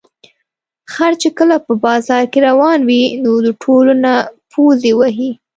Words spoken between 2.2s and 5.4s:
کې روان وي، نو د ټولو نه پوزې وهي.